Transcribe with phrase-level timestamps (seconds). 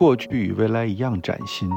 [0.00, 1.68] 过去与未来一样崭新。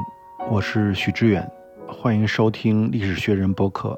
[0.50, 1.46] 我是许知远，
[1.86, 3.94] 欢迎收听历史学人播客。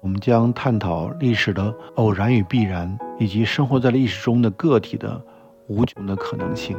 [0.00, 5.22] 我们将探讨历史的偶然与必然，以及生活在历史中的个体的
[5.68, 6.74] 无穷的可能性。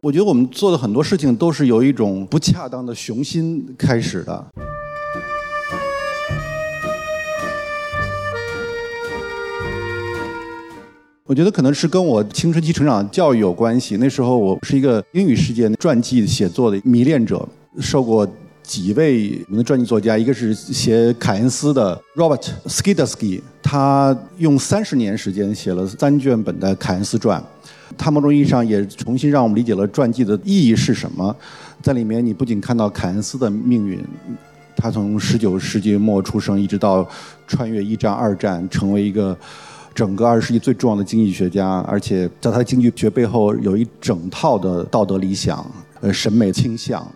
[0.00, 4.71] 我觉得我们做的很多事情都是由一种不恰当的雄心开始的。
[11.32, 13.96] 我觉得可能是跟我青春期成长教育有关系。
[13.96, 17.48] 那时候我是一个英语世界传记写作的迷恋者，
[17.80, 18.30] 受过
[18.62, 27.42] 几位我们的传记作家，一个是写凯恩斯的 Robert s k i d e r s k y 他用三十年时间写了三卷本的凯恩斯传。
[27.96, 31.34] 他某种意义上也重新让我们理解了传记的意义是什么。
[31.80, 33.98] 在里面，你不仅看到凯恩斯的命运，
[34.76, 37.08] 他从十九世纪末出生，一直到
[37.46, 39.34] 穿越一战、二战，成为一个。
[39.94, 45.64] 整个二十世纪最重要的经济学家，而且在他的经济学背后有一整套的道德理想、
[46.00, 47.06] 呃审美倾向，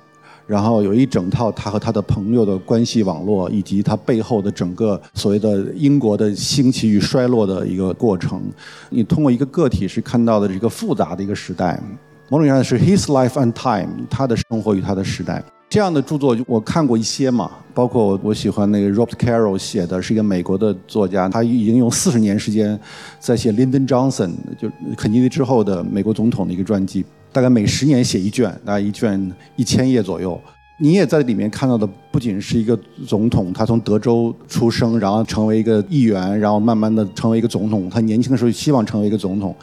[0.46, 8.42] 然后有一整套他和他的朋友的关系网络，以及他背后的整个所谓的英国的兴起与衰落的一个过程。
[8.90, 11.80] 你通过一个个体是看到的这个复杂的一个时代，
[12.28, 15.42] 某种意义上是 his life and time，他的生活与他的时代。
[15.76, 22.80] 这样的著作我看过一些嘛，包括我我喜欢那个 Robert Carroll 写的，是一个美国的作家，他已经用四十年时间
[23.20, 30.40] 在写 Lyndon Johnson，就肯尼迪之后的美国总统的一个传记，大概每十年写一卷，大概一卷一千页左右。
[30.78, 32.74] 你也在里面看到的不仅是一个
[33.06, 37.90] 总统，他从德州出生，然后成为一个议员，然后慢慢的成为一个总统。
[37.90, 39.54] 他年轻的时候希望成为一个总统，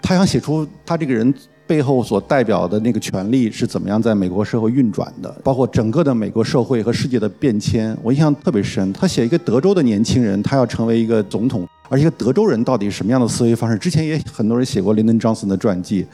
[0.00, 1.34] 他想写出他这个人。
[1.66, 5.30] 背后所代表的那个权利是怎么样在美国社会运转的？
[5.42, 8.92] 包括整个的美国社会和世界的变迁，我印象特别深。
[8.92, 13.76] 他写一个德州的年轻人，他要成为一个总统，而一个德州人到底什么样的思维方式？
[13.78, 16.06] 之前也很多人写过林登·张森的传记。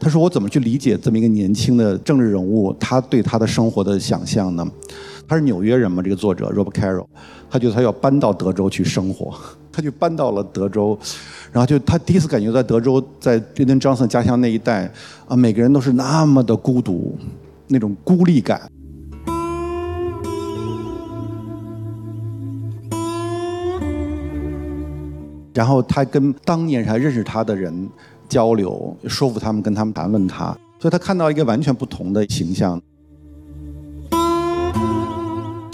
[0.00, 2.72] 他说：“我怎么去理解这么一个年轻的政治人物？
[2.78, 4.64] 他对他的生活的想象呢？
[5.28, 6.02] 他是纽约人嘛？
[6.02, 7.04] 这个作者 Rob Caro，
[7.50, 9.38] 他觉得他要搬到德州去生活，
[9.70, 10.98] 他就搬到了德州。”
[11.52, 14.90] 然后就他第一次感觉在德州，在林登·张森家乡那一带，
[15.26, 17.14] 啊，每个人都是那么的孤独，
[17.66, 18.70] 那种孤立感。
[25.52, 27.90] 然后他跟当年还认识他的人
[28.28, 32.80] 交流，说服他们跟他们谈论他，所以他看到一个完全不同的形象。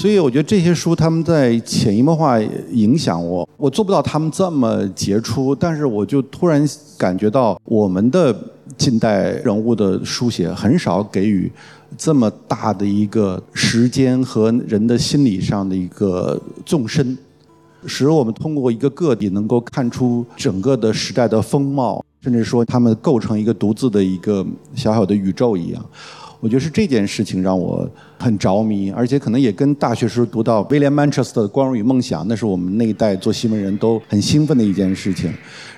[0.04, 3.48] 所以我觉得这些书他们在潜移默化影响我。
[3.56, 6.62] 我做不到他们这么杰出，但是我就突然
[6.98, 8.36] 感觉到我们的
[8.76, 11.50] 近代人物的书写很少给予
[11.96, 17.16] 这么大的一个时间和人的心理上的一个纵深，
[17.86, 24.44] 使我们通过一个个体能够看出整个的时代的风貌，甚至说他们构成一个独自的一个
[24.74, 25.82] 小小的宇宙一样。
[26.40, 27.88] 我觉得是这件事情让我
[28.24, 35.30] 很着迷，而且可能也跟大学时候读到威廉曼彻斯特的《光荣与梦想》，那是我们那一代做新闻人都很兴奋的一件事情。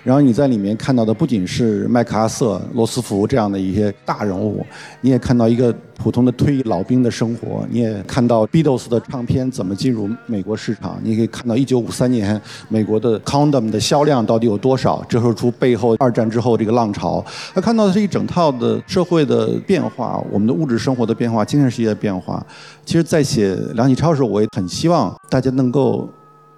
[0.05, 4.65] 然后你在里面看到的不仅是麦克阿瑟、罗斯福这样的一些大人物，
[5.01, 5.75] 你也看到一个。
[5.99, 17.25] 普通的退役老兵的生活，你也看到 Beatles 的唱片怎么进入美国市场，你可以看到1953年美国的 Condom 的销量到底有多少，折射出背后二战之后这个浪潮。
[17.55, 22.36] 他看到的是一整套的社会的变化，我们的物质生活的变化，精神世界的变化。
[22.85, 26.09] 其实，在写梁启超的时候，我也很希望大家能够，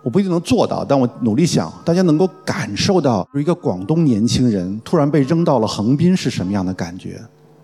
[0.03, 7.21] 我不一定能做到，但我努力想，大家能够感受到一个广东年轻人突然被扔到了横滨是什么样的感觉。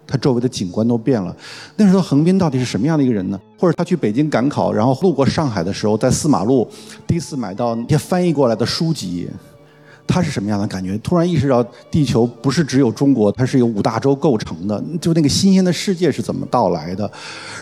[0.06, 1.34] 他周围的景观都变了。
[1.76, 3.40] 那时候横滨到底是什么样的一个人呢？
[3.58, 6.68] 或者他去北京赶考，然后路过上海的时候，在四马路
[7.06, 9.26] 第一次买到那些翻译过来的书籍，
[10.06, 10.96] 他是什么样的感觉？
[10.98, 14.82] 突然意识到地球不是只有中国，它是由五大洲构成的。
[15.00, 17.10] 就那个新鲜的世界是怎么到来的？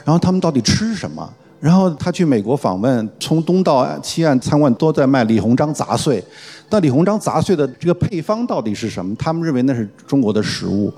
[0.05, 1.33] 然后他们到底吃什么？
[1.61, 6.23] 然后他去美国访问，从东到西岸参观都在卖李鸿章杂碎。
[6.71, 9.15] 那李鸿章杂碎的这个配方到底是什么？
[9.17, 10.93] 他们认为那是中国的食物。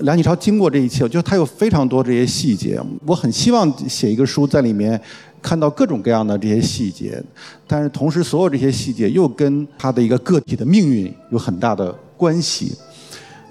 [0.00, 2.80] 梁启超经过这一切，我觉得他有非常多这些细节。
[3.06, 5.00] 我很希望写一个书，在里面
[5.44, 7.22] 看到各种各样的这些细节，
[7.66, 12.74] 但是同时，所有这些细节又跟他的一个个体的命运有很大的关系。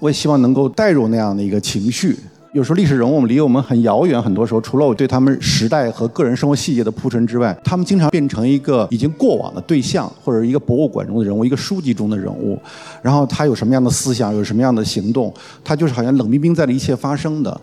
[0.00, 2.18] 我也希望能够带入那样的一个情绪。
[2.52, 12.58] 有时候历史人物离我们很遥远，很多时候除了我对他们时代和个人生活细节的铺陈之外，他们经常变成一个已经过往的对象，或者一个博物馆中的人物，一个书籍中的人物。
[13.02, 15.32] 然后他有什么样的思想，有什么样的行动，
[15.62, 17.60] 他就是好像冷冰冰在一切发生的。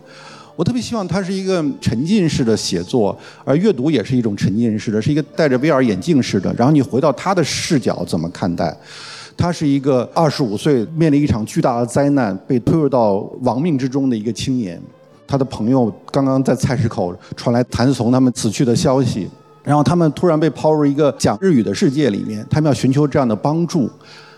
[0.61, 6.53] 我特别希望它是一个沉浸式的写作，而阅读也是一种沉浸式的，是一个戴着 VR 眼镜式的。
[6.53, 8.77] 然后你回到他的视角怎么看待？
[9.35, 14.79] 他是一个二十五岁面临一场巨大的灾难，被推入到亡命之中的一个青年。
[15.25, 19.27] 他的朋友刚刚在菜市口传来谭嗣同他们死去的消息，
[19.63, 23.89] 然后他们突然被抛入一个讲日语的世界里面，他们要寻求这样的帮助。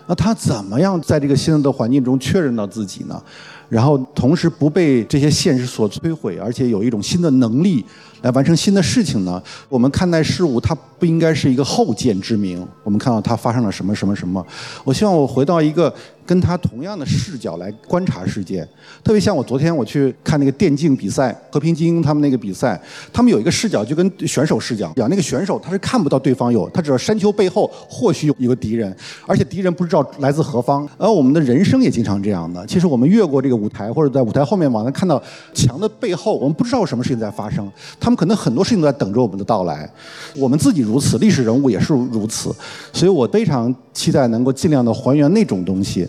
[0.06, 3.22] 那他怎么样在这个新的环境中确认到自己呢？
[3.68, 7.84] 然后同时不被这些现实所摧毁，而且有一种新的能力
[8.24, 9.40] 来完成新的事情呢？
[9.68, 12.66] 我们看待事物，它不应该是一个后见之明。
[12.82, 14.44] 我们看到它发生了什么什么什么。
[14.82, 15.94] 我希望我回到一个。
[16.26, 18.66] 跟他同样的视角来观察世界，
[19.02, 22.80] 特别像我昨天我去看那个电竞比赛，和平精英他们那个比赛，
[23.12, 30.88] 他们有一个视角就跟选手视角一样，那个选手他是看不到对方有，他只要山丘背后或许有一个敌人，而且敌人不知道来自何方。
[30.96, 35.22] 而我们的人生也经常这样的，其实我们越过这个舞台，或者在舞台后面往那看到
[35.52, 39.90] 墙的背后，我们不知道什么事情在发生，他们可能很多事情都在等着我们的到来。
[40.36, 42.54] 我们自己如此，历史人物也是如此，
[42.92, 46.08] 所以我非常期待能够尽量的还原那种东西。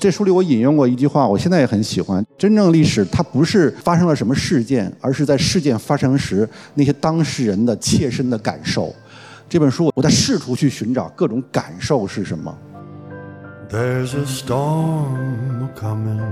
[0.00, 2.24] 这书里我引用过一句话，我现在也很喜欢。
[2.38, 8.94] 真正历史它不是发生了什么事件，而是在事件发生时那些当事人的切身的感受。
[9.48, 12.56] 这本书我在试图去寻找各种感受是什么。
[13.68, 16.22] There's a storm coming,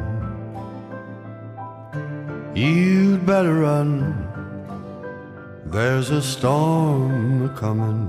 [2.55, 4.34] you'd better run.
[5.75, 8.09] There's a storm coming.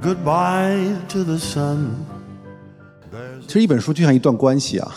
[0.00, 1.90] Goodbye to the sun.
[3.46, 4.90] 其实一本书就像一段关系啊，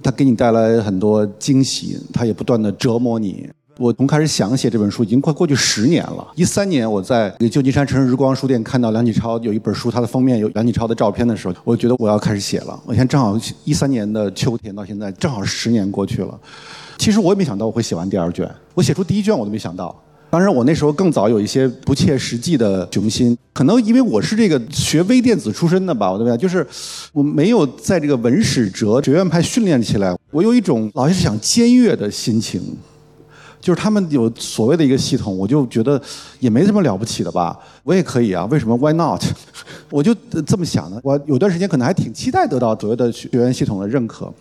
[0.00, 3.50] 它给你带来很多惊喜，它也不断的折磨你。
[3.78, 6.28] 我从开始想写这本书已经快过去十年了。
[6.36, 12.80] 一三年我在旧金山城市日光书店看到梁启超有一本书，它的封面有梁启超的照片的时候，我觉得我要开始写了。
[12.86, 16.38] 我现在正好一三年的秋天到现在正好十年过去了。
[16.98, 19.94] 其实我也没想到我会写完第二卷，我写出第一卷我都没想到。
[20.30, 26.36] 当然，我那时候更早有一些不切实际的雄心，可能因为我是这个学微电子出身的吧，我对不对？
[26.36, 26.66] 就是
[27.12, 32.60] 我没有在这个文史哲学院派训练起来，我有一种老是想僭越的心情，
[33.60, 36.02] 就是他们有所谓的一个系统，我就觉得
[36.40, 39.22] 也没什么了不起的吧，我也可以啊，为什么？Why not？
[39.88, 40.12] 我就
[40.44, 41.00] 这么想的。
[41.04, 44.32] 我有段时间可能还挺期待得到所谓的学员系统的认可，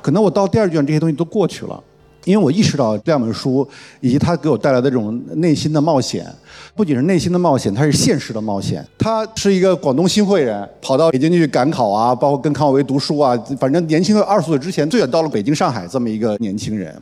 [0.00, 1.82] 可能我到第二卷这些东西都过去了。
[2.24, 3.66] 因为我意识到这两本书
[4.00, 6.26] 以及它给我带来的这种内心的冒险，
[6.74, 8.86] 不仅是内心的冒险，它是现实的冒险。
[8.98, 16.94] 他是一个广东新会人，跑到北京去赶考啊，包括跟康有为读书啊，反正年轻的二十岁之前最远到了北京、上海这么一个年轻人。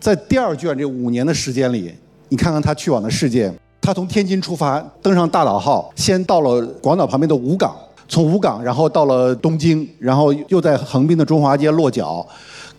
[0.00, 1.92] 在第二卷这五年的时间里，
[2.28, 3.52] 你看看他去往的世界。
[3.80, 7.76] 他从天津出发，登上大岛号，先到了广岛旁边的武港，
[8.08, 12.26] 从武港然后到了东京，然后又在横滨的中华街落脚。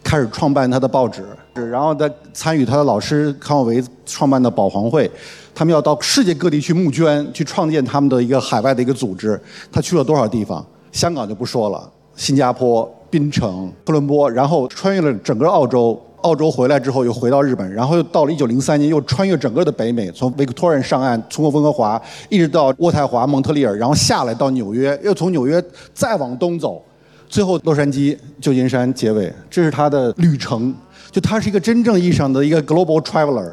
[0.06, 1.25] 开始创办他的报纸，
[1.56, 5.10] 然后他参与他的老师康有为创办的保皇会，
[5.56, 9.42] 他们要到世界各地去募捐，去创建他们的一个海外的一个组织。
[9.72, 10.63] 他去了多少地方？
[10.92, 16.00] 香港就不说了，新加坡、槟城、哥伦波，然后穿越了整个澳洲。
[16.22, 22.00] 澳洲回来之后又回到日本，然后又到了一九零三年，又穿越整个的北美，从维克托人上岸，冲过温哥华，
[22.30, 25.63] 一直到渥太华、蒙特利尔，然后下来到纽约，又从纽约
[25.94, 26.84] 再往东走。
[27.27, 30.74] 最后，洛杉矶、旧金山结尾，这是他的旅程。
[31.12, 33.50] 就他是一个真正意义上的一个 global traveler，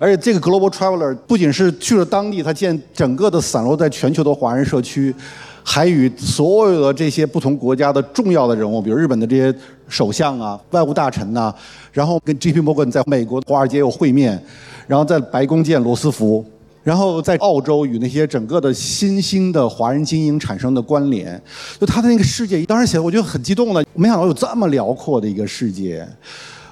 [0.00, 5.14] 而且这个 global traveler 不仅是去了当地，他见整个的散落在全球的华人社区，
[5.62, 9.56] 还与所有的这些不同国家的重要的人物，比如日本的这些
[9.88, 11.54] 首相啊、外务大臣呐，
[11.92, 12.60] 然后跟 J.P.
[12.60, 14.42] Morgan 在美国华尔街有会面，
[14.88, 16.44] 然后在白宫见罗斯福。
[16.84, 21.40] 然后在澳洲与那些整个的新兴的华人精英产生的关联，
[21.80, 23.82] 就他的那个世界，当时写的我觉得很激动了。
[23.94, 26.06] 没想到有这么辽阔的一个世界，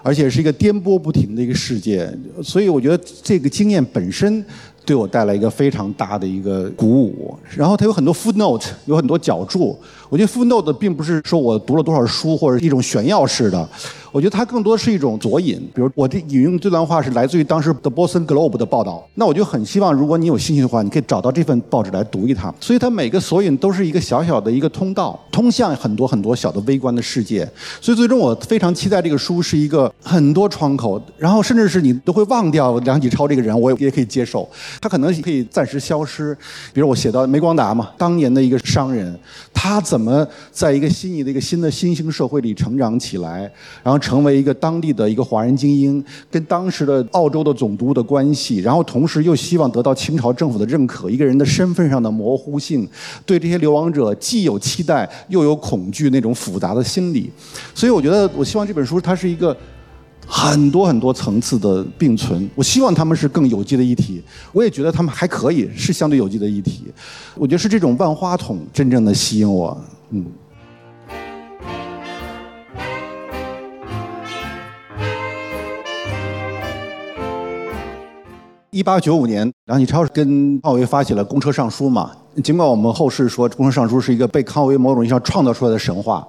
[0.02, 4.44] 而且是一个颠簸不停的一个世界，所以我觉得这个经验本身
[4.84, 7.34] 对我带来一个非常大的一个鼓舞。
[7.56, 9.78] 然后他有很多 footnote，有很多脚注。
[10.12, 13.66] 我觉得 footnote 并不是说我读了多少书或者一种炫耀式的。
[14.12, 22.54] 我觉得它更多是一种佐引，比如我这引用这段话是来自于当时的《Boston Globe》的报道，那我就很希望，如果你有兴趣的话，你可以找到这份报纸来读一趟。
[22.60, 27.50] 所以它每个索引都是一个小小的一个通道，通向很多很多小的微观的世界。
[27.80, 34.46] 所以最终我非常期待这个书是一个很多窗口，然后甚至是你都会忘掉梁启超这个人，我也可以接受，
[34.78, 36.36] 他可能可以暂时消失。
[36.74, 39.18] 比如我写到梅光达嘛，当年的一个商人，
[39.54, 43.50] 他怎么怎么在一个新的一个新的新兴社会里成长起来，
[43.82, 44.02] 然后。
[44.02, 52.88] 成为一个当地的一个华人精英，跟当时的澳洲的总督的关系，然后同时又希望得到清朝政府的认可，一个人的身份上的模糊性，
[53.24, 57.30] 对这些流亡者既有期待又有恐惧那种复杂的心理，
[57.72, 59.56] 所以我觉得，我希望这本书它是一个
[60.26, 62.48] 很多很多层次的并存。
[62.54, 66.92] 我希望他们是更有机的一体，我也觉得他们还可以是相对有机的一体。
[67.34, 69.78] 我觉得是这种万花筒真正的吸引我，
[70.10, 70.24] 嗯。
[78.74, 82.10] 一八九五年，梁启超跟康有为发起了公车上书嘛。
[82.42, 86.26] 尽管我们后世说公车上书是一个被康有为某种意义上创造出来的神话，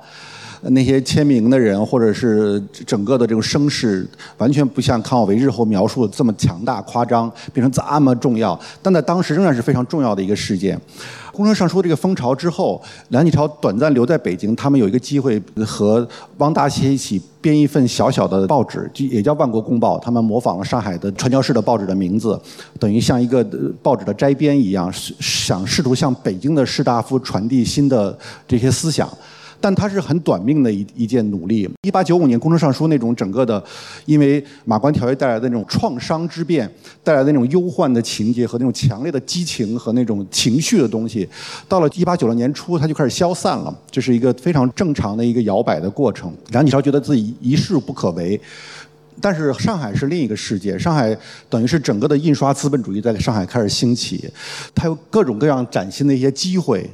[0.69, 8.59] 那些签名的人或者是整个的这种声势，完全不像康有为日后描述的这么强大、夸张，变成这么重要。
[8.81, 10.79] 但在当时仍然是非常重要的一个事件。
[11.31, 12.79] 公车上书这个风潮之后，
[13.09, 19.97] 梁启超短暂留在北京，他们有一个机会和汪大燮一起编一份小小的报纸，就也叫《万国公报》。
[19.99, 22.39] 他们模仿了上海的传教士的报纸的名字，
[22.79, 23.43] 等于像一个
[23.81, 28.15] 报纸的摘编一样，想试图向北京的士大夫传递新的
[28.47, 29.09] 这些思想。
[29.63, 31.69] 但它是很短命的一一件努力。
[31.83, 33.63] 一八九五年，公车上书那种整个的，
[34.05, 36.69] 因为马关条约带来的那种创伤之变，
[37.01, 41.25] 带来的那种忧患的情节和那种强烈的激情和那种情绪的东西，
[41.69, 43.73] 到了一八九六年初，它就开始消散了。
[43.89, 46.35] 这是一个非常正常的一个摇摆的过程。
[46.49, 48.37] 梁启超觉得自己一事不可为，
[49.21, 50.77] 但是上海是另一个世界。
[50.77, 51.17] 上海
[51.49, 54.29] 等于是整个的印刷资本主义在上海开始兴起，
[54.75, 56.85] 它有各种各样崭新的一些机会。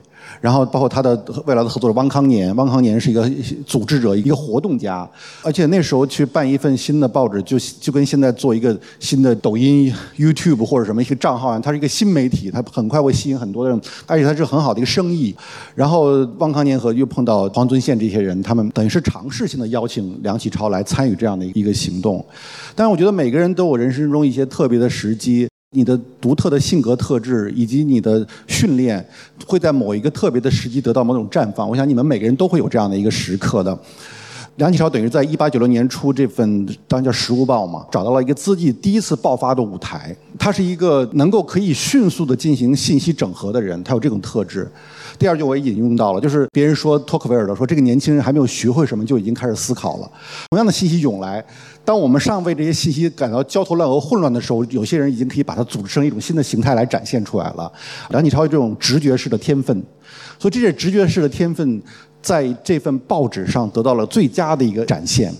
[0.41, 3.29] 然后包括他的未来的合作者汪康年，汪康年是一个
[3.65, 5.09] 组织者，一个活动家，
[5.43, 15.36] 而且那时候去办一份新的报纸，就就跟现在做一个新的抖音、YouTube 或者什么一个账号一样，它是一个新媒体，它很快会吸引很多的人，而且它是很好的一个生意。
[15.75, 22.25] 然后汪康年和又碰到黄遵宪这些人，他们等于是尝试性的邀请梁启超来参与这样的一个行动。
[22.75, 25.48] 但是我觉得每个人都有人生中一些特别的时机。
[25.71, 29.07] 你的独特的性格特质以及你的训练，
[29.45, 31.69] 会在某一个特别的时机得到某种绽放。
[31.69, 33.77] 我想你们每个人都会有这样的一个时刻的。
[34.55, 40.13] 梁启超等于在一八九六年初这份当叫《时务报》嘛，找到了一个自己第一次爆发的舞台。
[40.39, 44.67] 他是一个能够可以迅速的进行信息整合的人，他有这种特质。
[45.19, 50.09] 第二句我也引用到了，就是别人说托克维尔的说这个年轻人还没有学会什么就已经开始思考了。
[50.49, 51.45] 同样的信息涌来。
[51.83, 57.71] 当我们尚为这些信息感到焦头烂额、混乱的时候，有些人已经可以把它组织成一种新的形态来展现出来了。
[58.11, 59.83] 梁启超有这种直觉式的天分，
[60.38, 61.81] 所以这些直觉式的天分
[62.21, 65.33] 在这份报纸上得到了最佳的一个展现。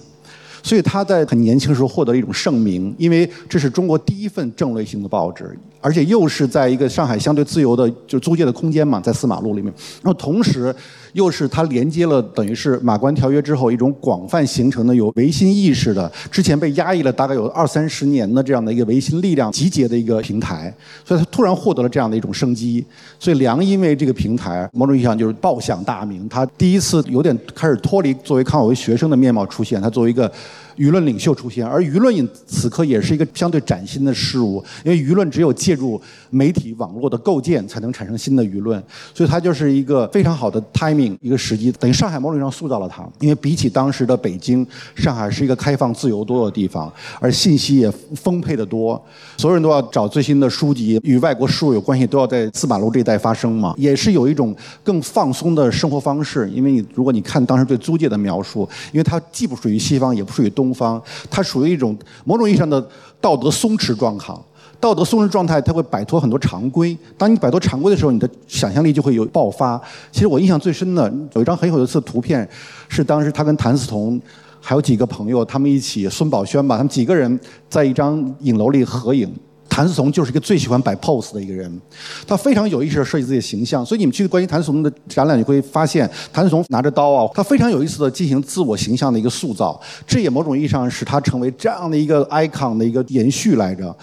[0.64, 5.58] 所以他在很年轻的时候获得一种盛名，因为这是中国第一份正类型的报纸。
[5.82, 9.74] 而且又是在一个上海相对自由的，就租界的空间嘛，在四马路里面。
[10.04, 10.76] 然后同时，
[11.14, 20.74] 又是它连接了等于是马关条约之后一种广泛形成的有维新意识的，之前被压抑了大概有二三十年的这样的一个维新力量集结的一个平台。
[21.04, 22.84] 所以它突然获得了这样的一种生机。
[23.20, 26.28] 所以梁因为这个平台，某种意义上就是报响大名。
[26.30, 30.32] 他第一次有点开始脱离作为康有为学生的面貌出现，他作为一个。
[30.78, 38.82] 舆论领袖出现，而舆论此刻也是一个相对崭新的事物，因为舆论只有借助媒体网络的构建，才能产生新的舆论，
[39.14, 41.72] 所以它就是一个非常好的 timing，一个时机。
[41.74, 44.66] 等于上海某种意义上塑造了它，因为比起当时的北京，
[44.96, 49.00] 上海是一个开放自由多的地方，而信息也丰沛的多，
[49.38, 56.50] 所有人都要找最新的书籍，与外国事务有关系都要在四马路这一带发生嘛，也是有一种更放松的生活方式。
[56.50, 60.70] 因为你如果你看当时对租界的描述，因为它既不属于西方，也不属于东。
[60.70, 61.02] 方，
[61.32, 62.80] 它属于一种某种意义上的
[63.20, 64.42] 道德松弛状况。
[64.80, 66.98] 道德松弛状态，他会摆脱很多常规。
[67.18, 69.80] 当你摆脱常规的时候，你的想象力就会有爆发。
[70.12, 72.48] 其实我印象最深的有一张很有意思的图片，
[72.88, 74.20] 是当时他跟谭嗣同
[74.62, 79.30] 还有几个朋友，他们一起孙宝轩吧，他们几个人在一张影楼里合影。
[79.68, 81.82] 谭嗣同就是一个最喜欢摆 pose 的一个人，
[82.28, 83.86] 他非常有意识的设计自己的形象。
[83.86, 89.80] 所以你们去关于谭嗣同的展览，你会发现谭嗣同拿着刀啊，他非常有意思的进行自我形象的一个塑造。
[90.08, 93.96] 这也某种意义上使他成为这样的一个 icon 的一个延续来着。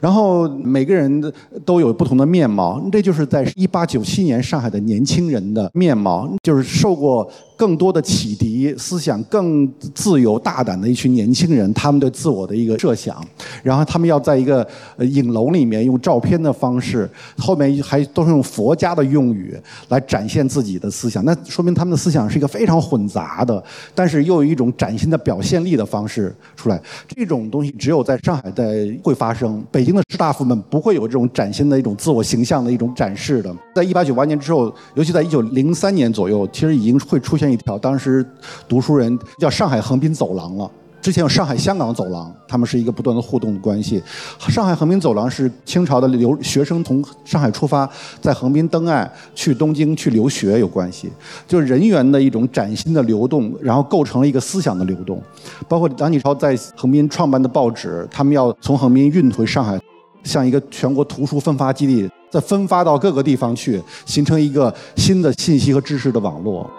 [0.00, 1.32] 然后每个人
[1.64, 7.30] 都有不同的面貌，这就是在一八九七年上海的年轻人的面貌，就是受过。
[7.60, 13.22] 更多的启迪，思想更自由大胆的一群年轻人，他们对自我的一个设想，
[13.62, 14.66] 然后他们要在一个
[15.00, 19.54] 影楼里面用照片的方式，后面还都是用佛家的用语
[19.90, 23.62] 来展现自己的思想，那说明他们的思想是一个非常混杂的，
[23.94, 26.80] 但是又有一种崭新的表现力的方式出来。
[27.08, 33.54] 这种东西只有在上海在会发生，北京的士大夫们不会有这种崭新的一种自我形象的一种展示的。
[33.74, 37.49] 在一八九八年之后，尤其在一九零三年左右，其实已经会出现。
[37.50, 38.24] 一条当时
[38.68, 40.70] 读书人叫上海横滨走廊了，
[41.02, 44.02] 之前有上海、香港走廊，他们是一个不断的互动的关系。
[44.38, 47.88] 上海横滨走廊是清朝的留学生从上海出发，
[48.20, 51.10] 在横滨登岸去东京去留学有关系，
[51.48, 55.22] 就是人员的一种崭新的流动，然后构成了一个思想的流动。
[55.66, 59.80] 包括梁启超在横滨创办的报纸，他们要从横滨运回上海，
[60.22, 66.70] 像一个全国图书分发基地，再分发到各个地方去，形成一个新的信息和知识的网络。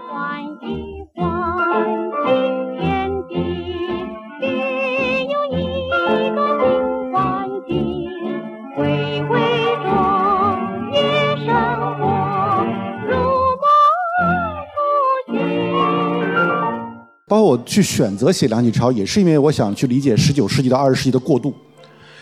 [17.42, 21.54] 我去选择写梁启超，也是因为我想去理解十九世纪到二十世纪的过渡，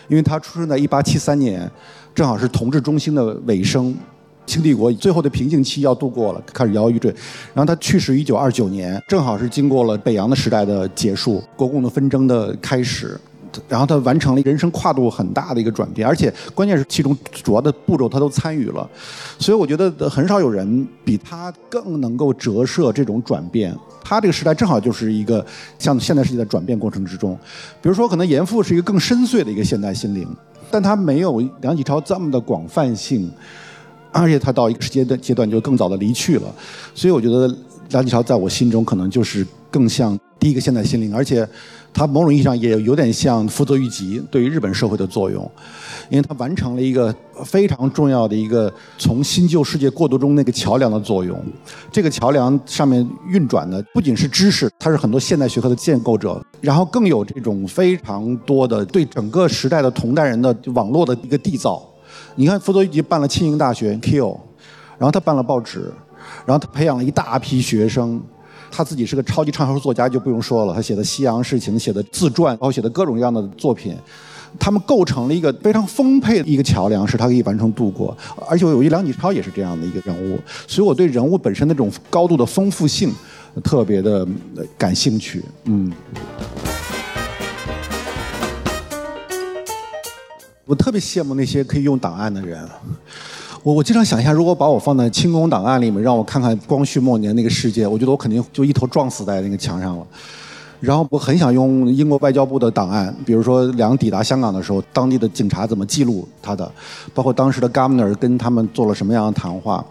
[0.08, 1.70] 因为他出生在一八七三年，
[2.14, 3.94] 正好是同治中兴的尾声，
[4.46, 7.10] 清帝国最后的平静期要度过了，开始摇摇欲坠。
[7.54, 13.18] 然后他去世一九二九年，正好是经过了北洋的时代的结束，国共的纷争的开始。
[13.68, 18.88] 然后他完成了人生跨度很大的一个转变，而且关键是其中主要的步骤他都参与了，
[19.38, 23.76] 所以我觉得很少有人比他更能够折射这种转变。
[24.02, 25.44] 他这个时代正好就是一个
[25.78, 27.38] 像现代世界的转变过程之中。
[27.82, 30.26] 比如说，可能严复是一个更深邃的一个现代心灵，
[30.70, 33.30] 但他没有梁启超这么的广泛性，
[34.10, 36.54] 而且他到一个时间的阶段就更早的离去了。
[36.94, 37.54] 所以我觉得
[37.90, 41.48] 梁启超在我心中可能就是更像第一个现代心灵，而且。
[41.92, 45.48] 他某种意义上也有点像福泽谕吉对于日本社会的作用，
[46.08, 51.38] 因为他完成了一个非常重要的一个从新旧世界过渡中那个桥梁的作用。
[51.90, 61.86] 这个桥梁上面运转的不仅是知识，他是很多现代学科的建构者，然后更有这种非常多的对整个时代的同代人的网络的一个缔造。
[62.36, 64.38] 你看福泽谕吉办了庆应大学 k i l
[64.96, 65.92] 然后他办了报纸，
[66.46, 68.22] 然后他培养了一大批学生。
[68.70, 70.74] 他自己是个超级畅销作家，就不用说了。
[70.74, 73.96] 他写的《西洋事情》，写的自传，包括写的各种各样的作品，
[74.58, 78.16] 他们构成了一个非常丰沛的一个桥梁，使他可以完成度过。
[78.48, 83.12] 而且，我有一梁启超也是这样的一个人物，所以我对人物本身那种高度的丰富性
[83.62, 84.26] 特别的
[84.78, 85.44] 感兴趣。
[85.64, 85.92] 嗯，
[90.64, 92.66] 我特别羡慕那些可以用档案的人。
[93.62, 100.06] 我我经常想一下，如果把我放在清宫档案里面，让我看看光绪末年那个世界，我觉得我肯定就一头撞死在那个墙上了。
[100.80, 106.72] 然后我很想用英国外交部的档案，比如说梁抵达香港的时候，当地的警察怎么记录他的，
[107.12, 109.84] 包括当时的 Governor 跟他们做了什么样的谈话，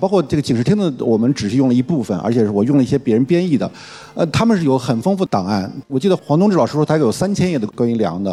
[0.00, 3.70] 包括这个警视厅的，我们只是用了一部分，而且是我用了一些别人编译的，
[4.14, 5.70] 呃，他们是有很丰富档案。
[5.86, 8.30] 我记得黄东志老师说他有三千页的关于梁的，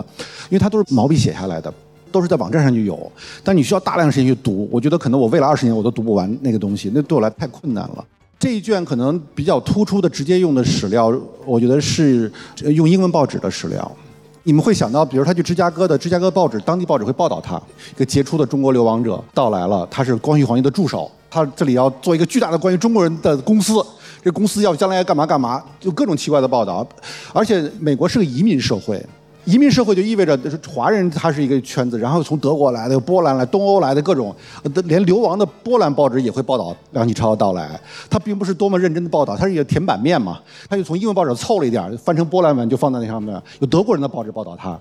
[0.49, 1.73] 因为他都是毛笔写下来的。
[2.13, 3.11] 都是在网站上就有，
[3.43, 4.69] 但你需要大量时间去读。
[4.71, 8.05] 我觉得可能我未来二十年我都读不完那个东西，那对我来太困难了。
[8.39, 11.11] 这一卷可能比较突出的直接用的史料，
[11.45, 13.91] 我觉得是用英文报纸的史料。
[14.43, 17.55] 你们会想到，比如他去芝加哥的芝加哥报纸，当地报纸会报道他
[17.95, 23.81] 一个杰出的中国流亡者到来了，他是光绪皇帝的助手，他这里要做一个巨大的关于中国人的公司，
[24.21, 26.85] 这公司要将来要干嘛干嘛，就各种奇怪的报道。
[27.31, 29.03] 而且美国是个移民社会。
[29.45, 34.33] 移民社会就意味着是华人，他是一个圈子，然后从德国来的、波兰来、东欧来的各种，
[34.85, 37.79] 连流亡的波兰报纸也会报道梁启超的到来。
[38.09, 43.41] 他并不是多么认真的报道，他是一个填版面嘛，他就从英文报纸凑了一点，翻成波兰文就放在那上面。
[43.59, 44.79] 有德国人的报纸报道他。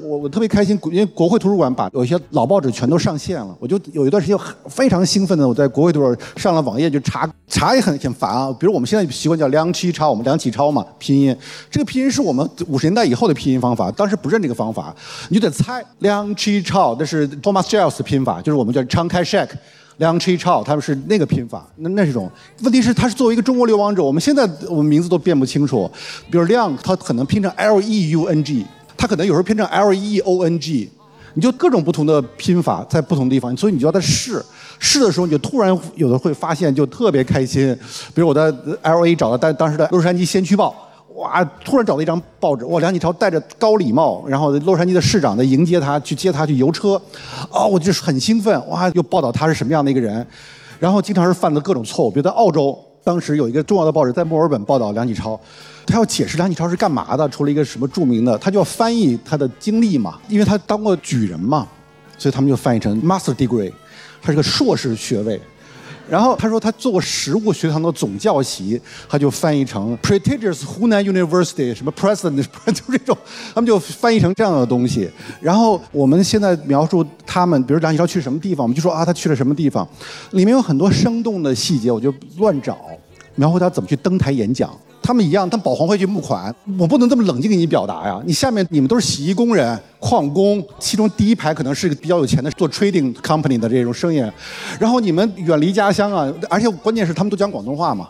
[0.00, 4.36] 我我特别开心，因为国会图书馆把有一些老报纸全都上线了，我就有一段时间
[4.68, 8.54] 非常兴奋的，我在国会图书馆上了网页就查，查也很很烦啊。
[8.58, 11.36] 比如我们现在习惯叫梁启超，我们梁启超嘛，拼音，
[11.70, 14.94] 这个拼音是我们五十年代以后的拼音方法，当时不认这个方法，
[15.28, 19.50] 你就得猜梁启超，那是 Thomas Giles 拼法，就是我们叫张开 shake，
[19.98, 22.30] 梁启超他们是那个拼法，那那是种
[22.62, 25.90] 问题是他是作为一个中国流亡者，我们现在我们名字都辨不清楚，
[26.30, 28.64] 比如亮他可能拼成 L E U N G。
[29.04, 30.90] 它可能有时候拼成 L E O N G，
[31.34, 34.42] 你就各种不同的拼法在不同地方，所以你就要在试
[34.78, 37.78] 试的时候，你就突然有的会发现就特别开心。
[38.14, 40.74] 比如我在 L A 找到当当时的洛杉矶先驱报，
[41.16, 46.98] 哇，突然找到一张报纸，哇，梁启超戴着高礼帽，然后洛杉矶的市长在迎接他去接他去游车，
[47.50, 50.26] 哦，我就是很兴奋，哇，又报道他是什么样的一个人，
[50.78, 55.38] 然后经常是犯的各种错误，比如在澳洲，当时有一个重要的报纸在墨尔本报道梁启超。
[55.86, 61.66] 他要解释梁启超是干嘛的，出了一个什么著名的，他就要翻译他的经历嘛，因为他当过举人嘛，
[62.18, 63.72] 所以他们就翻译成 master degree，
[64.22, 65.40] 他是个硕士学位。
[66.06, 73.16] 然后他说他做过实物学堂的总教习，他就翻译成 prestigious Hunan University 什么 president， 就这种，
[73.54, 75.10] 他们就翻译成这样的东西。
[75.40, 79.88] 然后我们现在描述他们，比如梁启超去什么地方，我们就说啊他去了什么地方，
[80.32, 82.78] 里面有很多生动的细节，我就乱找。
[83.34, 84.70] 描绘他怎么去登台演讲。
[85.02, 88.18] 他们一样，他保皇会去募款，我不能这么冷静给你表达呀。
[88.24, 94.32] 你下面你们都是洗衣工人、矿工，其中第一排可能是个比较有钱的做 trading company 的这种生意人，
[94.80, 98.08] 然后你们远离家乡啊，而且关键是他们都讲广东话嘛。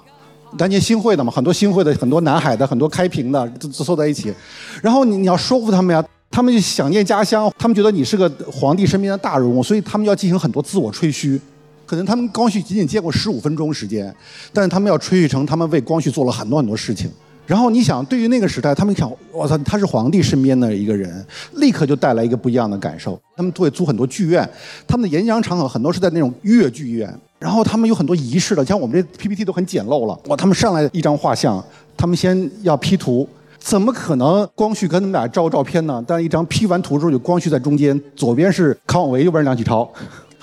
[0.56, 4.32] 当年新会的嘛，很多新会的，很多南海的，很多开平的，都都凑在一起。
[4.80, 11.40] 然后你你要说服他们呀，他们就想念家乡，他们觉得你是个皇帝身边的大人物，所以他们要进行很多自我吹嘘。
[11.86, 14.14] 可能他们光绪仅仅见过十五分钟时间，
[14.52, 17.10] 但是他们要吹嘘成他们为光绪做了很多很多事情。
[17.46, 21.22] 然后你想，对于那个时代，他们想，我操，他是皇帝身边的一个人，
[21.56, 23.20] 立刻就带来一个不一样的感受。
[23.36, 24.48] 他们会租很多剧院，
[24.86, 27.12] 他们的演讲场合很多是在那种越剧院。
[27.38, 30.18] 然后他们有很多仪式的，像我们这 PPT 都很简陋了。
[30.28, 31.62] 哇，他们上来一张画像，
[31.94, 36.02] 他们先要 P 图，怎么可能光绪跟他们俩照照片呢？
[36.06, 39.86] 但一张 P 完图之后，就光绪在中间，左边是康有为，右边梁启超。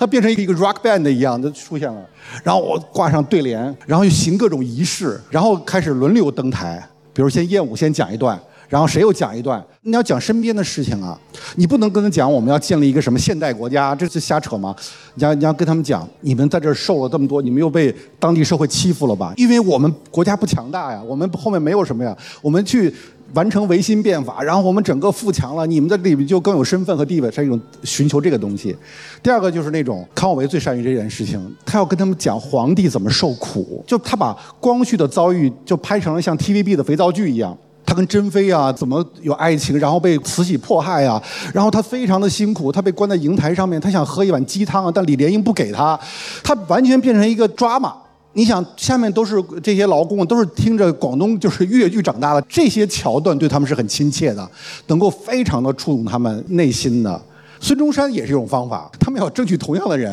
[0.02, 2.04] 它变成一个 rock band 一样，就出现了。
[2.42, 6.84] 然后我挂上对联，然后又行各种仪式，然后开始轮流登台。
[7.12, 8.36] 比如先燕舞先讲一段，
[8.68, 9.64] 然后谁又讲一段。
[9.82, 11.16] 你要讲身边的事情啊，
[11.54, 14.74] 你不能跟他讲我们要建立一个什么现代国家，这是瞎扯吗？
[15.14, 19.32] 你要你要跟他们讲，你们在这儿受了这么多，你们又被当地社会欺负了吧？
[19.36, 22.92] 因为我们国家不强大呀，我们后面没有什么呀，我们去。
[23.34, 28.76] 完成维新变法，然后我们整个富强了，你们在里面就更有身份和地位，是一种寻求这个东西。
[29.22, 41.22] 第二个就是那种康有为最善于这件事情，他要跟他们讲皇帝怎么受苦，就他把光绪的遭遇就拍成了像 TVB 的肥皂剧一样，他跟珍妃啊怎么有爱情，然后被慈禧迫害啊，
[41.54, 45.98] 然后他非常的辛苦，他被关在瀛台上面，他想喝一碗鸡汤啊，但李莲英不给他，
[46.44, 47.94] 他完全变成一个抓马。
[48.34, 54.50] 你想，下面都是这些劳工，都是听着广东就是粤剧长大的，这些桥段对他们是很亲切的，
[54.86, 57.20] 能够非常的触动他们内心的。
[57.62, 60.12] 孙中山也是一种方法，他们要争取同样的人。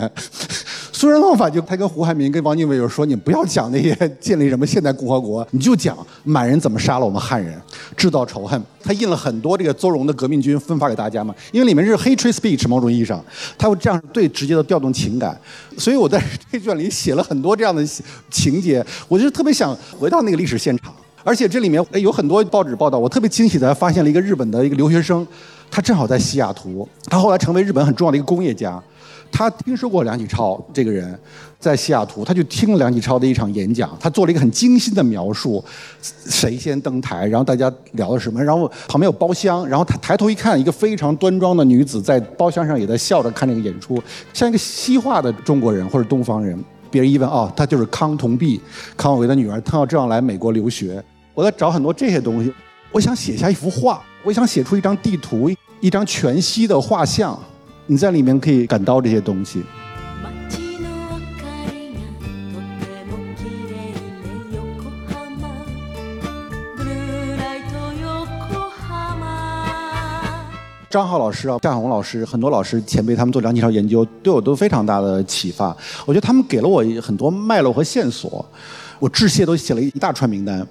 [0.94, 7.60] 孙中山方法就他跟胡汉民、跟王精卫就说：“你不要讲那些建立什么现代共和国，你就讲满人怎么杀了我们汉人，
[7.98, 13.24] 制造仇恨。”他印了很多这个邹容的革命军分发给大家嘛，因为里面是 hatred speech，某种意义上，
[13.58, 15.36] 他会这样最直接的调动情感。
[15.76, 17.84] 所以我在这卷里写了很多这样的
[18.30, 20.94] 情节，我就特别想回到那个历史现场。
[21.22, 25.28] 而且这里面有很多报纸报道，我特别惊喜的发现了一个日本的一个留学生，
[25.72, 28.82] 他正好在西雅图，他后来成为日本很重要的一个工业家。
[29.32, 31.18] 他听说过梁启超这个人，
[31.60, 35.64] 在西雅图，他就听了梁启超的一场演讲，他做了一个很精心的描述，
[36.02, 44.02] 谁先登台，然后大家聊了什么，然后旁边有包厢，然后他抬头一看，一个非常端庄的女子在包厢上也在笑着看这个演出，
[44.34, 46.58] 像一个西化的中国人或者东方人。
[46.92, 48.60] 别人一问，哦，她就是康同弼，
[48.98, 51.00] 康有为的女儿，她要这样来美国留学。
[51.36, 52.52] 我在找很多这些东西，
[52.92, 57.38] 我想写下一幅画，我想写出一张地图，一张全息的画像。
[57.86, 59.64] 你在里面可以感到这些东西。
[70.90, 75.76] 张浩老师啊，夏红老师，很多老师前辈，他们做梁启超研究，对我都非常大的启发。
[76.06, 78.46] 我觉得他们给了我很多脉络和线索，
[79.00, 80.68] 我致谢都写了一大串名单。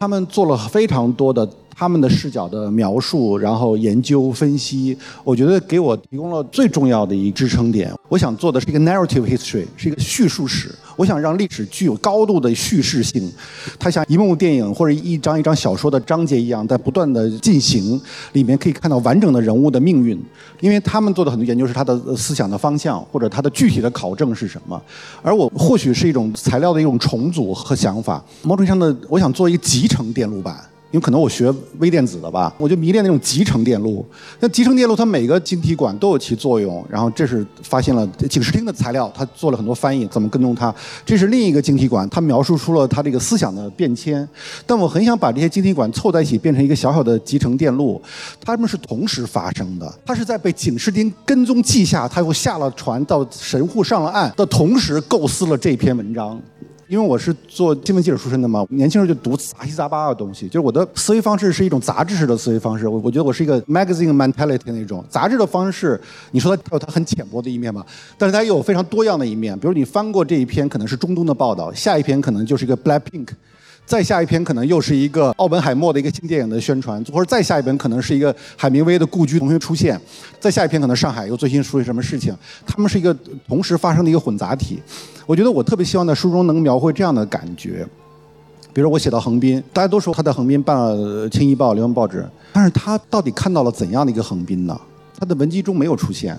[0.00, 1.46] 他们做了非常多的。
[1.76, 7.92] 他们的视角的描述，然后研究分析，我觉得给我提供了最重要的一支撑点。
[8.08, 10.74] 我想做的是一个 narrative history，是一个叙述史。
[10.96, 13.30] 我想让历史具有高度的叙事性，
[13.78, 18.00] 它像一幕电影或者一张一张小说的章节一样，在不断的进行，
[18.32, 20.18] 里面可以看到完整的人物的命运。
[20.60, 24.80] 因为他们做的很多研究是他的思想的方向，或者他的具体的考证是什么，
[25.20, 28.24] 而我或许是一种材料的一种重组和想法。
[28.40, 30.56] 某种意义上的，我想做一个集成电路板。
[30.92, 34.06] 因为可能我学微电子的吧，我就迷恋那种集成电路。
[34.40, 40.74] 那集成电路它每个晶体管都有其作用，然后这是发现了警视厅的材料，他做了很多翻译，怎么跟踪它？
[41.04, 44.26] 这是另一个晶体管，它描述出了它这个思想的变迁。
[44.64, 48.00] 但我很想把这些晶体管凑在一起，变成一个小小的集成电路，
[48.40, 49.92] 它们是同时发生的。
[50.06, 56.40] 它是在被警视厅跟踪记下，他又下了船到神户上了岸的同时，构思了这篇文章。
[56.88, 62.86] 因为我是做新闻记者出身的嘛，年轻时候就读杂七杂八的东西，就是我的思维方式是一种杂志式的思维方式。
[62.86, 66.00] 我我觉得我是一个 magazine mentality 那种杂志的方式。
[66.30, 67.84] 你说它有它很浅薄的一面吧，
[68.16, 69.58] 但是它也有非常多样的一面。
[69.58, 73.28] 比如你翻过这一篇，可能是中东的报道，下一篇可能就是一个 Black Pink。
[73.86, 79.98] 再下一篇可能又是一个奥本海默的一个新电影的宣传，或者再下一本可能是一个海明威的故居重新出现，
[80.40, 84.82] 再下一篇可能上海又最新出现什么事情，他们是一个同时发生的一个混杂体。
[85.24, 87.86] 我觉得我特别希望在书中能描绘这样的感觉，
[88.72, 92.22] 比如我写到横滨，大家都说他在横滨办了《青衣报》《联合报纸》，
[92.52, 94.76] 但是他到底看到了怎样的一个横滨呢？
[95.16, 96.36] 他的文集中没有出现。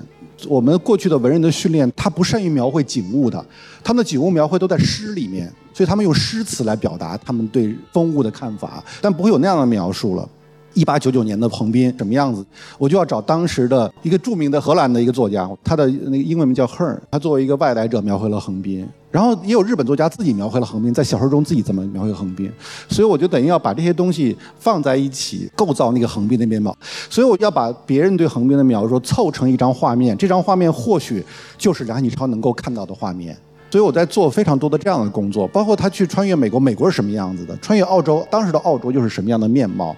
[0.48, 3.44] 我们过去的文人的训练，他不善于描绘景物的，
[3.84, 5.52] 他们的景物描绘都在诗里面。
[5.78, 10.28] 所以他们用诗词来表达他们对风物的看法，但不会有那样的描述了。
[10.74, 12.44] 一八九九年的横滨什么样子？
[12.80, 18.88] 我就要找当时的一个著名的荷兰的一个作家，他的那个英文名叫 Hern，他作为一个外来者描绘了横滨。
[19.12, 22.52] 然后也有日本作家自己描绘了横滨，在小说中自己怎么描绘横滨。
[22.90, 26.76] 所以我就等于要把这些东西放在一起，构造那个横滨的面貌。
[27.08, 31.24] 所以我要把别人对横滨的描述凑成一张画面，这张画面或许
[31.56, 33.38] 就是梁启超能够看到的画面。
[33.70, 39.96] 所以我在做非常多的这样的工作，包括他去穿越美国，美国是什么样子的；穿越澳洲，当时的澳洲又是什么样的面貌。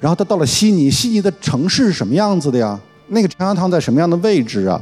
[0.00, 2.78] 然后他到了悉尼，悉尼的城市是什么样子的呀？
[3.08, 4.78] 那个 Chinatown 在什么样的位置啊？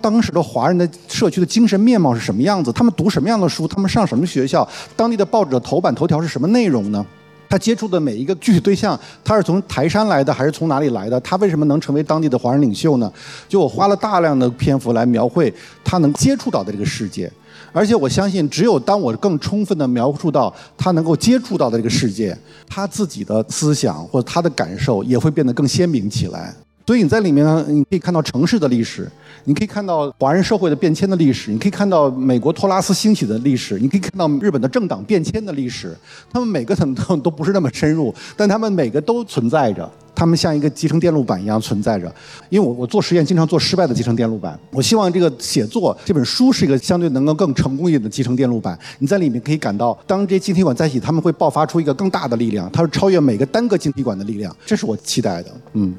[0.00, 2.72] 当时的华人的社区的精神面貌是什么样子？
[2.72, 3.68] 他们读什么样的书？
[3.68, 4.68] 他们上什么学校？
[4.96, 7.06] 当地的报纸的头版头条是什么内容呢？
[7.48, 11.18] 他接触的每一个具体对象，他是从台山来的还是从哪里来的？
[11.20, 13.10] 他为什么能成为当地的华人领袖呢？
[13.48, 15.50] 就我花了大量的篇幅来描绘
[15.82, 17.32] 他能接触到的这个世界。
[17.72, 26.54] 而且我相信，只有当我更充分的描述到他能够接触到的这个世界，他自己的思想或者他的感受也会变得更鲜明起来。
[26.86, 29.06] 所以你在里面，你可以看到城市的历史，
[29.44, 35.94] 你可以看到华人社会的变迁的历史，你可以看到美国托拉斯兴起的历史，你可以看到日本的政党变迁的历史。
[36.32, 39.86] 他们每个层都都不是那么深入，但他们每个都存在着。
[40.18, 42.12] 他们像一个集成电路板一样存在着。
[42.48, 44.58] 因为我我做实验经常做失败的集成电路板。
[44.72, 48.76] 我希望这个写作这本书是一个相对能够更成功一点的集成电路板。
[48.98, 54.54] 你在里面可以感到，当这些晶体管在一起，他们会爆发出一个更大的力量，它是超越每个单个晶体管的力量。
[54.66, 55.50] 这是我期待的。
[55.74, 55.94] 嗯。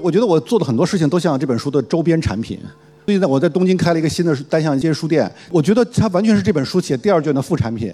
[0.00, 2.60] 我觉得我做的很多事情都像这本书的周边产品。
[3.08, 7.90] 最近呢，我在东京开了一个新的单向街书店，我觉得它完全是这本书写第二卷的副产品。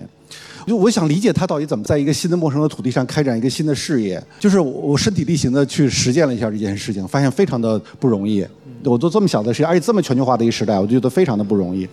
[0.66, 4.20] 就我想理解他到底怎么在一个新的陌生的土地上开展一个新的事业。
[4.40, 8.44] 就是我身体力行的去实践了一下这件事情，发现非常的不容易。
[8.82, 11.86] 我做这么小的事情，而且这么全球化的一个时代，我就觉得非常的不容易。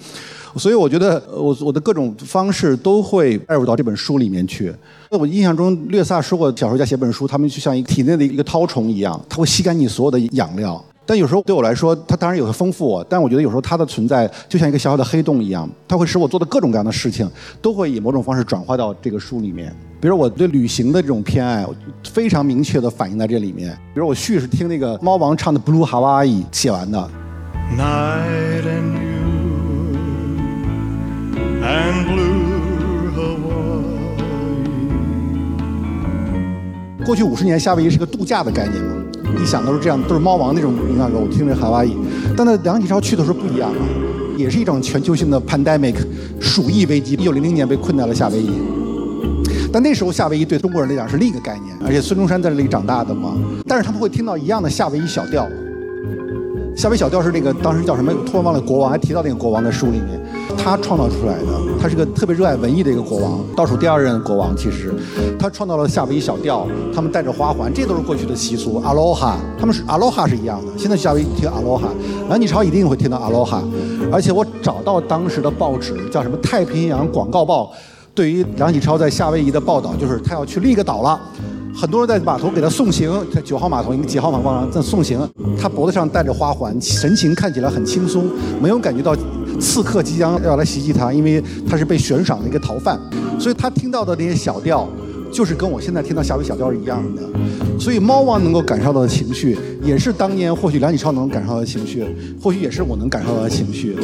[0.57, 4.73] 所以我觉得我我的各种方式都会带入到这本书里面去。
[5.11, 10.83] 那我印象中，略萨说过，小说家写本书，他们就像一个体内的一个绦虫一样，它会吸干你所有的养料。
[11.03, 17.29] 但有时候对我来说，它当然有些丰富我，但我觉得有时候它的存在就像一个小小的黑洞一样，它会使我做的各种各样的事情
[17.61, 19.75] 都会以某种方式转化到这个书里面。
[19.99, 21.65] 比如我对旅行的这种偏爱，
[22.03, 23.71] 非常明确的反映在这里面。
[23.93, 27.09] 比如我序是听那个猫王唱的《Blue Hawaii》写完的。
[37.03, 38.95] 过去五十年，夏威夷是个度假的概念嘛？
[39.39, 41.17] 一想都是这样，都是猫王那种那个。
[41.17, 41.95] 我听着海哇伊，
[42.35, 43.81] 但那梁启超去的时候不一样啊，
[44.37, 45.95] 也是一种全球性的 pandemic，
[46.39, 47.13] 鼠疫危机。
[47.13, 48.51] 一九零零年被困在了夏威夷，
[49.71, 53.33] 但那时候夏威夷对中国人来讲是另一个概念，而且孙中山在这里长大的嘛。
[53.67, 55.47] 但是他们会听到一样的夏威夷小调。
[56.75, 58.11] 夏威夷小调是那个当时叫什么？
[58.25, 60.19] 突然忘了国王，还提到那个国王的书里面，
[60.57, 61.45] 他创造出来的。
[61.79, 64.55] 他是个特别热爱文艺的一个国王，倒数第二任国王。
[64.55, 64.93] 其实，
[65.37, 68.81] 他创造了夏威夷小调，他们带着花环，这都是过去的习俗。
[68.83, 70.71] 阿罗哈，他们是阿罗哈是一样的。
[70.77, 71.89] 现在夏威夷听阿罗哈，
[72.29, 73.61] 梁启超一定会听到阿罗哈。
[74.11, 77.65] 而且我找到当时的报纸，叫什么《太平洋广告报》，
[78.15, 81.19] 对于梁启超在夏威夷的报道，就是他要去另一个岛了。
[81.73, 85.19] 很多人在码头给他送行，在九号码头，一个几号码头上在送行。
[85.59, 88.29] 他脖子上戴着花环，神情看起来很轻松，
[88.61, 89.15] 没有感觉到
[89.59, 92.99] 刺客即将要来袭击他，因为他是被悬赏的一个逃犯，
[93.39, 94.87] 所以他听到的那些小调。
[95.31, 97.21] 就是跟我现在听到夏威小调是一样的，
[97.79, 102.05] 所以猫王能够感受到的情绪，也是当年或许梁启超能感受到的情绪，
[102.41, 103.95] 或许也是我能感受到的情绪，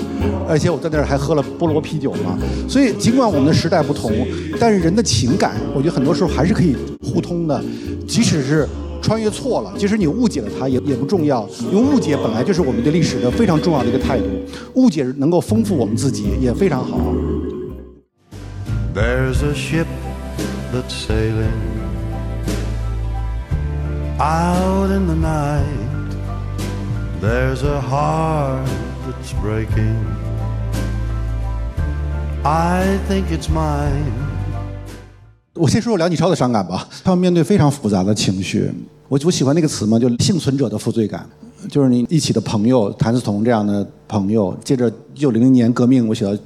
[0.47, 2.37] 而且我在那儿还喝了菠萝啤酒嘛。
[2.67, 4.11] 所以尽管我们的时代不同，
[4.59, 7.61] 但是人的情感，我觉得很多时候还是可以互通的。
[8.07, 8.65] 即使是
[9.01, 14.25] 穿越错了，即使你误解了它，也也不重要，因为误解本来就是我们对历史的非常重要的一个态度。
[14.75, 16.99] 误解能够丰富我们自己，也非常好。
[18.95, 19.85] There's a ship
[20.71, 21.51] that's sailing
[24.19, 25.63] out in the night.
[27.21, 28.67] There's a heart
[29.05, 30.05] that's breaking.
[32.43, 34.11] I think it's mine.
[35.53, 36.87] 我先说说梁启超的伤感吧。
[37.03, 38.71] 他要面对非常复杂的情绪。
[39.07, 41.27] 我我喜欢那个词嘛，就幸存者的负罪感。
[41.69, 46.37] 就是你一起的朋友，谭嗣同这样的朋友，接着一九零零年革命，我写到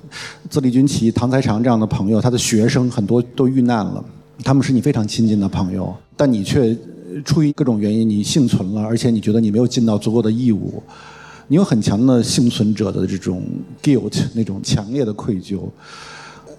[0.49, 4.03] 自立军旗、唐才常这样的朋友，他的学生很多都遇难了，
[4.43, 6.75] 他们是你非常亲近的朋友，但你却
[7.25, 10.81] 出于各种原因你幸存了，而且你觉得你没有尽到足够的义务，
[11.49, 13.43] 你有很强的幸存者的这种
[13.83, 15.59] guilt，那种强烈的愧疚，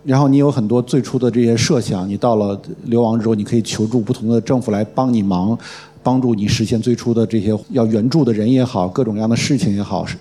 [0.04, 5.58] 然后你有很多最初的这些设想，你到了流亡之后，你可以求助不同的政府来帮你忙。
[6.02, 10.16] 帮助你实现最初的这些要援助的人也好，各种各样的事情也好，是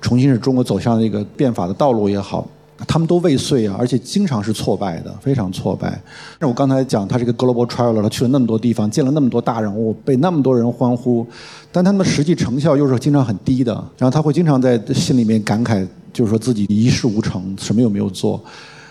[0.00, 2.46] 重新使中国走向那个变法的道路也好。
[2.88, 6.02] 他们都未遂啊，而且经常是挫败的，非常挫败。
[6.40, 11.24] 那我刚才讲，他是个 global traveler，他去了那么多地方，见了那么多大人物，被那么多人欢呼，
[11.70, 13.72] 但他们的实际成效又是经常很低的。
[13.96, 18.42] 然后他会经常在心里面感慨，就是说自己一事无成，什么也没有做。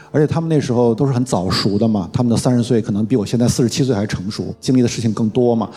[0.10, 5.70] 而且他们那时候都是很早熟的嘛，他们的三十岁可能比我现在四十七岁还成熟，经历的事情更多嘛。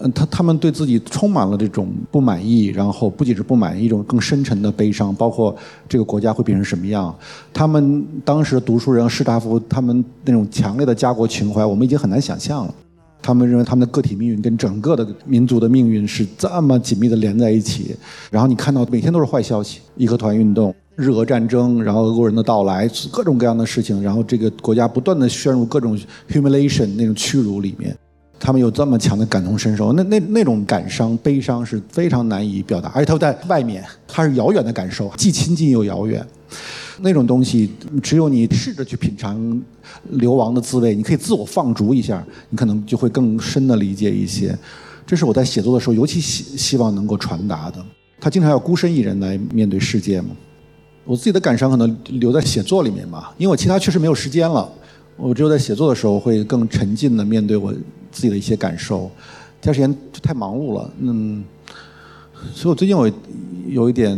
[0.00, 5.54] 嗯，他他们对自己充满了这种不满意，然后不仅是不满意，一种更深沉的悲伤，包括
[5.88, 7.12] 这个国家会变成什么样。
[7.52, 12.74] 他们当时读书人士大夫，他们那种强烈的家国情怀，我们已经很难想象了。
[13.20, 17.96] 他们认为他们的个体命运跟整个的民族的命运是这么紧密的连在一起。
[18.30, 25.98] 然后你看到每天都是坏消息，义和团运动、日俄战争，然后俄国人的到来，各种各样的事情，然后这个国家不断的陷入各种
[26.30, 27.96] humiliation 那种屈辱里面。
[28.40, 36.24] 他们有这么强的感同身受，那那那种感伤、悲伤是非常难以表达，而且他在外面，他是遥远的感受，既亲近又遥远。
[37.00, 37.70] 那种东西，
[38.02, 39.62] 只有你试着去品尝
[40.10, 44.56] 流亡的滋味，你可以自我放逐一下，你可能就会更深的理解一些。
[45.06, 47.84] 这是我在写作的时候尤其希希望能够传达的。
[48.20, 50.30] 他经常要孤身一人来面对世界嘛。
[51.04, 54.68] 我自己的感伤可能留在写作里面吧，因为我其他确实没有时间了。
[55.18, 57.72] 我只有在写作的时候会更沉浸的面对我
[58.12, 59.10] 自己的一些感受，
[59.60, 61.44] 其他时间就太忙碌了，嗯，
[62.54, 63.10] 所以我最近我
[63.66, 64.16] 有一点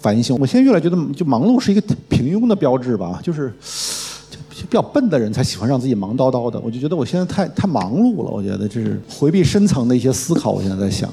[0.00, 3.52] 反省，我现在越来觉得就忙碌是一个平庸的标志吧，就是
[4.30, 11.10] 就比较笨的人才喜欢让自己忙叨叨的，我就觉得我现在太太忙碌了，我觉得这是回避深层的一些思考，我现在在想。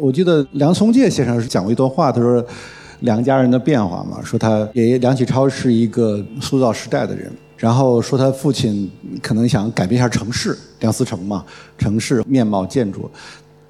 [0.00, 2.44] 我记得梁松健先生是讲过一段话，他说
[3.00, 8.90] 梁家人的变化嘛，说他爷爷梁启超是一个塑造时代的人，然后说他父亲
[9.22, 11.44] 可能想改变一下城市，梁思成嘛，
[11.78, 13.08] 城市面貌建筑，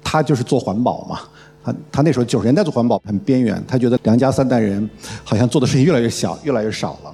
[0.03, 1.19] 他就是做环保嘛，
[1.63, 4.87] 他他那时候九十年代做环保很边缘，他觉得梁家三代人
[5.23, 7.13] 好像做的事情越来越小，越来越少了。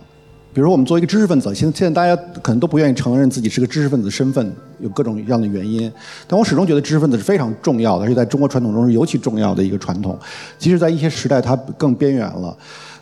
[0.54, 5.90] 比如，我们作为一个知识分子，现在现在大家可能都不愿意承认自己是个知识分子身份，有各种各样的原因。
[6.28, 10.20] 但我始终觉得知识分子是非常重要的，而且在中国传统中是尤其重要的一个传统。
[10.60, 12.56] 即使在一些时代它更边缘了，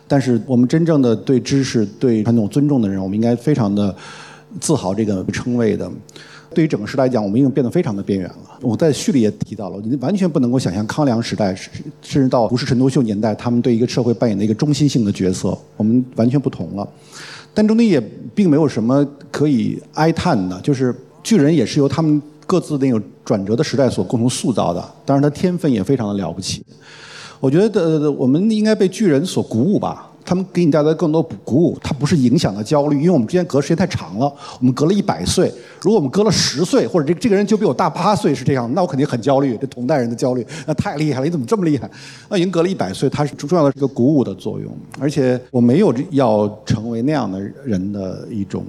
[0.06, 3.92] 但是我们真正的对知识、对传统尊重的人，我们应该非常的
[4.60, 5.90] 自豪这个称谓的。
[6.54, 8.36] 对于整个时代来讲，我们已经变得非常的边缘了。
[8.60, 11.52] 我在序里也提到了，你完全不能够想象康梁时代，
[12.02, 16.88] 甚至到不是陈独秀年代，他们对一个社会扮演的一个中心性的角色，我们完全不同了。
[17.52, 18.00] 但中间也
[18.34, 24.82] 并没有什么可以哀叹的，就是巨人也是由他们各自那个转折的时代所共同塑造的。
[25.04, 26.64] 当然，他天分也非常的了不起。
[27.38, 30.09] 我觉得我们应该被巨人所鼓舞吧。
[30.24, 35.52] 他们给你带来更多鼓舞，它不是影响的焦虑，因为我们之间隔时间太长了，我们隔了一百岁。
[35.80, 41.90] 如果我们隔了十岁，或者这这个人就比我大八岁是这样，那我肯定很焦虑，这同代人的焦虑，那太厉害了，你怎么这么厉害？
[42.28, 44.70] 那已经隔了一百岁，它是重要的一个鼓舞的作用。
[44.98, 48.64] 而且我没有要成为那样的人的一种，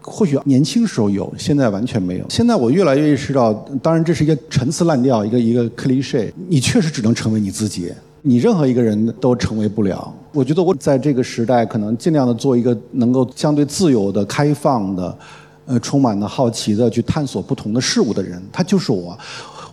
[0.00, 2.26] 或许年轻时候有，现在完全没有。
[2.28, 3.52] 现在我越来越意识到，
[3.82, 7.90] 当然这是一个陈词滥调，一个一个 cliche，你确实只能成为你自己。
[8.24, 10.14] 你任何一个人都成为不了。
[10.32, 15.18] 我觉得我在这个时代，可能尽量的做一个能够相对自由的、开放的，
[15.66, 18.40] 呃，充满了好奇的去探索不同的事物的人。
[18.52, 19.18] 他就是我。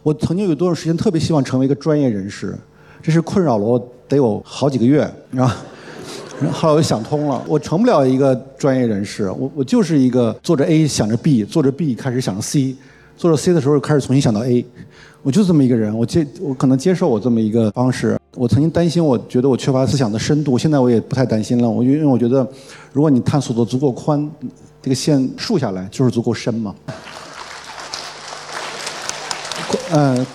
[0.01, 2.57] 我曾经有多长时间特别希望成为一个专业人士，
[3.03, 5.55] 这是困扰了我得有好几个月，然后
[6.51, 9.29] 后来我想通了，我成不了一个专业人士。
[9.29, 12.75] 我我就是一个做着 A 想着 B，做着 B 开始想着 C，
[13.15, 14.65] 做着 C 的时候开始重新想到 A。
[15.21, 18.18] 我就这么一个人，我接我可能接受我这么一个方式。
[18.35, 21.67] 我曾经担心，我觉得我缺乏思想的深度，现在我也不太担心了。
[21.67, 22.47] 我因为我觉得，
[22.93, 24.29] 如果你探索的足够宽，
[24.81, 26.75] 这个线竖下来就是足够深嘛。
[29.91, 30.25] 呃，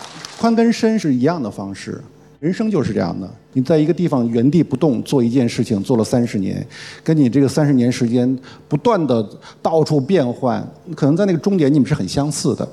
[0.41, 2.03] 宽跟深是一样的方式，
[2.41, 3.31] 人生就是这样的。
[3.53, 6.67] 你在一个地方原地不动做一件事情，做了三十年，
[7.05, 9.25] 跟你这个三十年时间不断的
[9.63, 10.61] 到处变换，
[10.97, 12.69] 可能在那个终点你们是很相似的。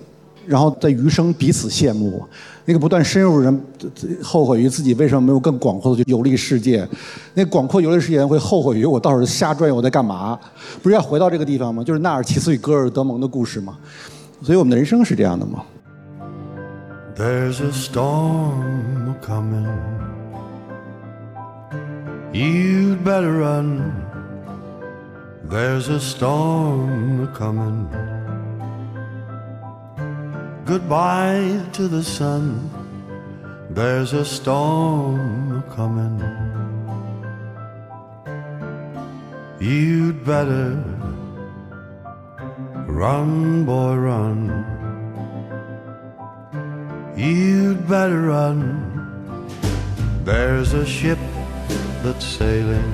[0.51, 2.21] 然后在余生彼此羡慕，
[2.65, 3.61] 那个不断深入人
[4.21, 6.85] 后悔于自己为什么没有更广阔的去游历世界，
[7.33, 10.37] 那广阔游历世界会后悔于我到时候瞎转悠我在干嘛？
[10.83, 11.81] 不是要回到这个地方吗？
[11.81, 13.77] 就是纳尔齐斯与戈尔德蒙的故事嘛。
[14.43, 15.63] 所以我们的人生是这样的嘛。
[17.15, 19.67] There's a storm coming,
[22.33, 23.93] you'd better run.
[25.49, 27.87] There's a storm coming.
[30.71, 32.45] Goodbye to the sun.
[33.69, 36.17] There's a storm coming.
[39.59, 40.81] You'd better
[42.87, 44.39] Run, boy, run.
[47.17, 48.59] You'd better run.
[50.23, 51.19] There's a ship
[52.03, 52.93] that's sailing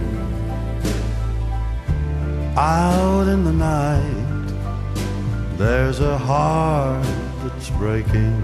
[2.57, 4.47] out in the night.
[5.57, 8.42] There's a heart that's breaking.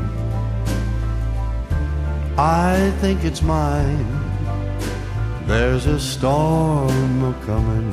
[2.36, 4.06] I think it's mine.
[5.46, 7.92] There's a storm a coming.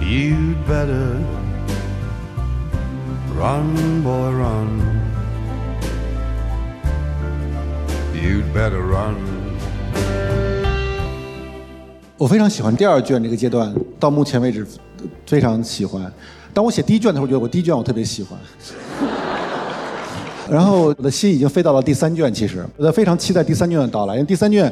[0.00, 1.22] You'd better
[3.34, 4.80] run, boy, run.
[8.14, 9.16] You'd better run.
[12.16, 14.66] 我非常喜欢第二卷这个阶段，到目前为止
[15.26, 16.12] 非常喜欢。
[16.53, 18.39] 当我写第一卷的时候，我觉得我第一卷我特别喜欢。
[20.49, 24.71] 然后我的心已经飞到了第三卷，其实我在非常期待第三卷的到来，因为第三卷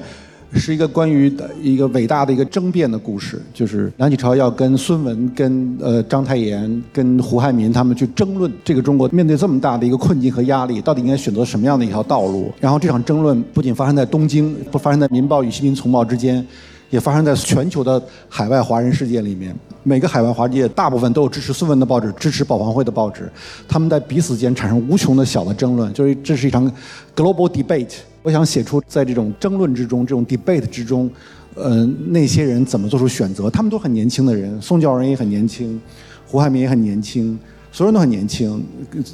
[0.54, 12.52] 是一个关于一个伟大的一个争辩的故事，就是梁启超要跟孙文、跟呃章太炎、跟胡汉民他们去争论这个中国面对这么大的一个困境和压力，到底应该选择什么样的一条道路。
[12.60, 16.46] 然后这场争论不仅发生在东京，不发生在《民报》与《新民丛报》之间。
[16.92, 23.32] 也发生在全球的海外华人世界里面，每个海外华界大部分都有支持孙文的报纸，支持保皇会的报纸，
[23.68, 26.72] 他们在彼此间产生无穷的小的争论，就是这是一场
[27.16, 27.96] global debate。
[28.22, 31.10] 我想写出在这种争论之中，这种 debate 之中，
[31.56, 33.50] 呃，那些人怎么做出选择？
[33.50, 35.82] 他们都很年轻的人，宋教仁也很年轻，
[36.28, 37.40] 胡汉民也很年轻，
[37.72, 38.64] 所有人都很年轻。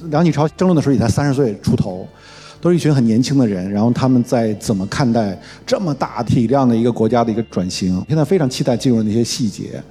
[0.09, 2.07] 梁启超争论的时候也才三十岁出头。
[2.59, 8.03] 都是一群很年轻的人，然后他们在怎么看待这么大体量的一个国家的一个转型？
[8.07, 9.81] 现在非常期待进入那些细节。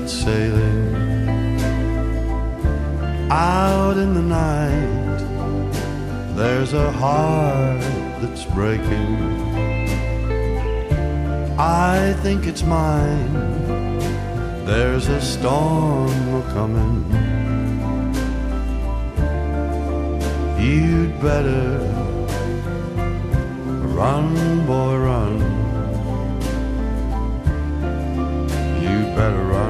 [0.00, 1.60] started sailing
[3.30, 5.18] out in the night.
[6.36, 7.80] There's a heart
[8.20, 9.16] that's breaking.
[11.58, 13.32] I think it's mine.
[14.64, 17.04] There's a storm coming.
[20.58, 21.78] You'd better
[23.96, 25.38] run, boy, run.
[28.82, 29.69] You'd better run.